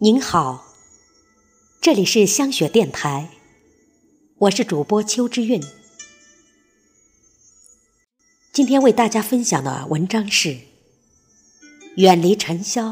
[0.00, 0.76] 您好，
[1.80, 3.30] 这里是香雪电台，
[4.36, 5.60] 我是主播邱之韵。
[8.52, 10.50] 今天为大家分享的文章是
[11.96, 12.90] 《远离尘嚣》，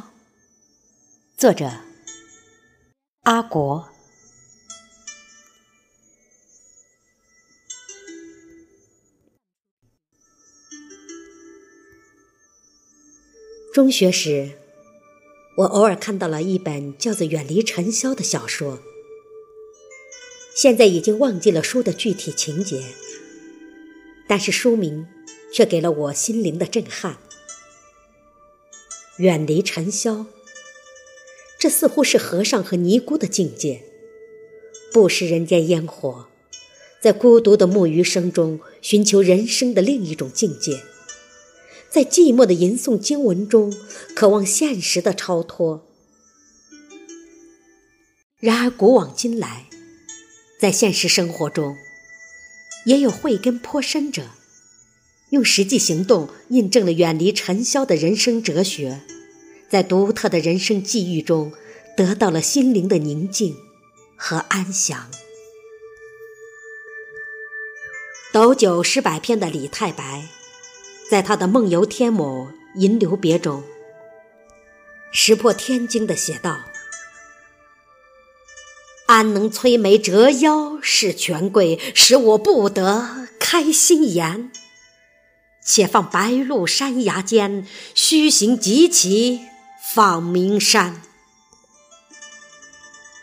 [1.36, 1.70] 作者
[3.22, 3.88] 阿国。
[13.72, 14.58] 中学时。
[15.56, 18.78] 我偶尔看到了一本叫做《远离尘嚣》的小说，
[20.54, 22.82] 现在已经忘记了书的具体情节，
[24.28, 25.06] 但是书名
[25.50, 27.16] 却给了我心灵的震撼。
[29.16, 30.26] 远离尘嚣，
[31.58, 33.82] 这似乎是和尚和尼姑的境界，
[34.92, 36.26] 不食人间烟火，
[37.00, 40.82] 在孤独的木鱼声中寻求人生的另一种境界。
[41.96, 43.74] 在寂寞的吟诵经文中，
[44.14, 45.88] 渴望现实的超脱。
[48.38, 49.64] 然而，古往今来，
[50.60, 51.74] 在现实生活中，
[52.84, 54.24] 也有慧根颇深者，
[55.30, 59.00] 用实际行动印证了远离尘嚣的人生哲学，
[59.70, 61.54] 在独特的人生际遇中，
[61.96, 63.56] 得到了心灵的宁静
[64.16, 65.10] 和安详。
[68.34, 70.35] 斗酒诗百篇的李太白。
[71.08, 73.62] 在他的《梦游天姥吟留别》中，
[75.12, 76.58] 石破天惊地写道
[79.06, 84.50] ：“安能摧眉折腰事权贵，使我不得开心颜？
[85.64, 89.42] 且放白鹿山崖间，须行即骑
[89.94, 91.02] 访名山。”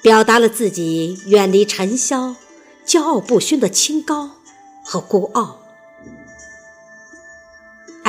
[0.01, 2.35] 表达了自己远离尘嚣、
[2.85, 4.37] 骄傲不熏的清高
[4.85, 5.62] 和孤傲。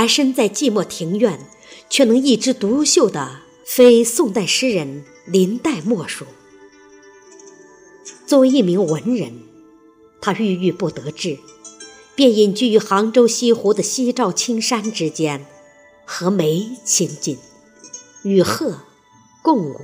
[0.04, 1.40] 而身在寂寞庭院，
[1.88, 6.26] 却能一枝独秀的，非宋代诗人林黛莫属。
[8.26, 9.32] 作为一名文人，
[10.20, 11.38] 他郁郁不得志，
[12.14, 15.46] 便隐居于杭州西湖的西照青山之间，
[16.04, 17.38] 和梅亲近，
[18.24, 18.80] 与鹤
[19.40, 19.74] 共舞，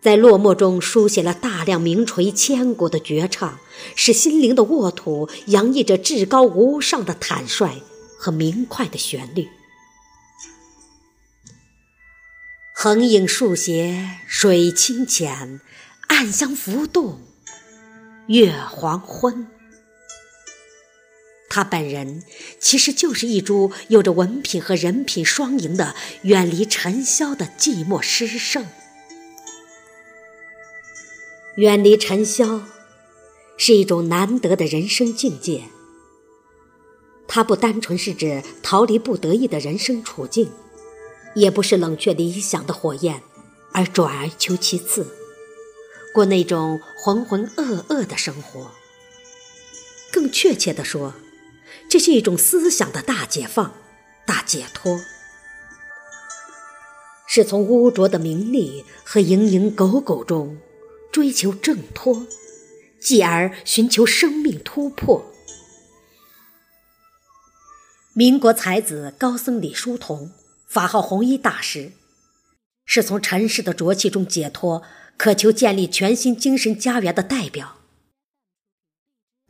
[0.00, 3.58] 在落寞中书写了大量名垂千古的绝唱，
[3.96, 7.82] 使心灵的沃土洋溢着至高无上的坦率。
[8.22, 9.48] 和明快的旋律，
[12.74, 15.62] 横影竖斜，水清浅，
[16.08, 17.22] 暗香浮动，
[18.26, 19.46] 月黄昏。
[21.48, 22.22] 他本人
[22.60, 28.66] 其实就是一株有着文品和人品双赢的远离尘嚣的寂寞诗圣。
[31.56, 32.64] 远离尘嚣，
[33.56, 35.62] 是一种难得的人生境界。
[37.32, 40.50] 它不单纯是指逃离不得已的人生处境，
[41.36, 43.22] 也不是冷却理想的火焰，
[43.72, 45.06] 而转而求其次，
[46.12, 48.72] 过那种浑浑噩噩的生活。
[50.10, 51.14] 更确切地说，
[51.88, 53.74] 这是一种思想的大解放、
[54.26, 54.98] 大解脱，
[57.28, 60.58] 是从污浊的名利和蝇营狗苟中
[61.12, 62.26] 追求挣脱，
[62.98, 65.29] 继而寻求生命突破。
[68.20, 70.30] 民国才子高僧李叔同，
[70.66, 71.92] 法号弘一大师，
[72.84, 74.82] 是从尘世的浊气中解脱，
[75.16, 77.78] 渴求建立全新精神家园的代表。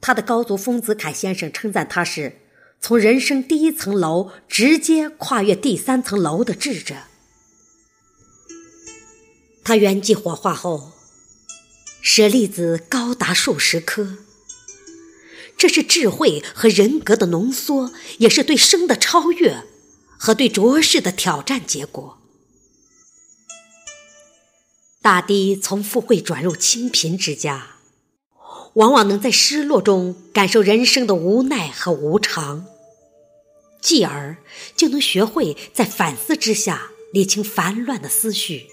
[0.00, 2.42] 他的高祖丰子恺先生称赞他是
[2.80, 6.94] 从人生第一层楼直接跨越第三层楼的智者。
[9.64, 10.92] 他圆寂火化后，
[12.00, 14.18] 舍利子高达数十颗。
[15.60, 19.64] 这是智慧和人格的浓缩，也是对生的超越
[20.16, 22.16] 和对浊世的挑战结果。
[25.02, 27.76] 大抵从富贵转入清贫之家，
[28.72, 32.64] 往往能在失落中感受人生的无奈和无常，
[33.82, 34.38] 继而
[34.74, 38.68] 就能学会在反思之下理清烦乱的思绪，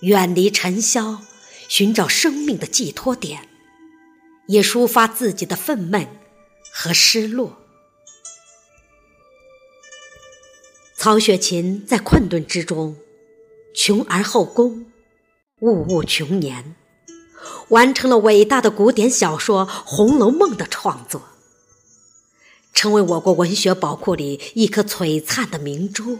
[0.00, 1.20] 远离尘嚣，
[1.68, 3.50] 寻找生命的寄托点。
[4.46, 6.06] 也抒发自己的愤懑
[6.72, 7.58] 和失落。
[10.96, 12.96] 曹雪芹在困顿之中，
[13.74, 14.86] 穷而后功，
[15.60, 16.74] 物物穷年，
[17.68, 21.22] 完成了伟大的古典小说《红楼梦》的创作，
[22.72, 26.18] 成为我国文学宝库里一颗璀璨的明珠。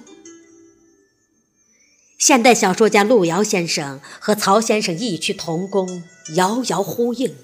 [2.18, 7.34] 现代小说家路遥先生和曹先生异曲同工，遥遥呼应。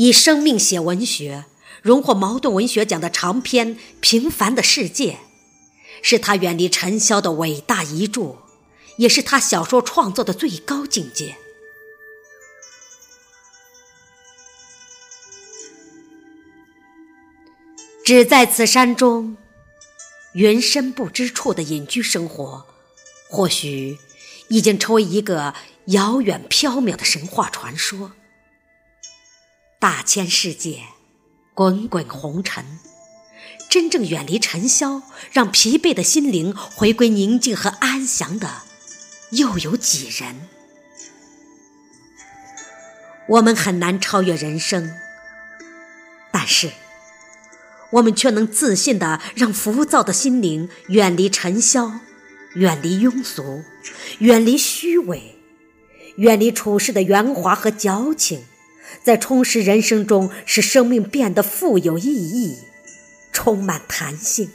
[0.00, 1.44] 以生命写文学，
[1.82, 5.12] 荣获茅盾文学奖的长篇《平凡的世界》，
[6.00, 8.36] 是他远离尘嚣的伟大遗著，
[8.96, 11.36] 也是他小说创作的最高境界。
[18.02, 19.36] 只在此山中，
[20.32, 22.64] 云深不知处的隐居生活，
[23.28, 23.98] 或许
[24.48, 25.52] 已经成为一个
[25.88, 28.12] 遥远缥缈的神话传说。
[29.80, 30.80] 大千世界，
[31.54, 32.78] 滚滚红尘，
[33.70, 35.00] 真正远离尘嚣，
[35.32, 38.64] 让疲惫的心灵回归宁静和安详的，
[39.30, 40.50] 又有几人？
[43.26, 44.92] 我们很难超越人生，
[46.30, 46.70] 但是。
[47.92, 52.00] 我们却能自信地让浮躁的心灵远离尘嚣，
[52.54, 53.64] 远离庸俗，
[54.18, 55.40] 远离虚伪，
[56.16, 58.44] 远离处事的圆滑和矫情，
[59.02, 62.58] 在充实人生中使生命变得富有意义，
[63.32, 64.50] 充满弹性。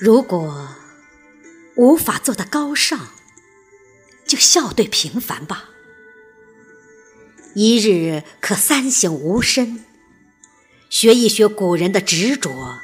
[0.00, 0.76] 如果
[1.76, 3.08] 无法做得高尚，
[4.26, 5.70] 就笑对平凡吧。
[7.54, 9.84] 一日可三省吾身，
[10.88, 12.78] 学一学古人的执着，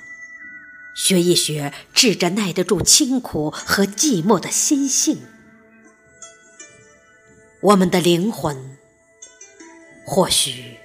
[0.97, 5.23] 学一学智着耐得住清苦和寂寞的心性，
[7.65, 8.77] 我们的灵魂
[10.05, 10.77] 或许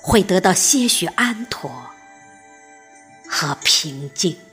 [0.00, 1.90] 会得到些许安妥
[3.28, 4.45] 和平静。